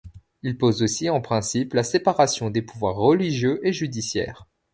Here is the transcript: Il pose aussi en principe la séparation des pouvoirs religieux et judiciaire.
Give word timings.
Il 0.41 0.57
pose 0.57 0.81
aussi 0.81 1.11
en 1.11 1.21
principe 1.21 1.75
la 1.75 1.83
séparation 1.83 2.49
des 2.49 2.63
pouvoirs 2.63 2.95
religieux 2.95 3.59
et 3.63 3.71
judiciaire. 3.71 4.47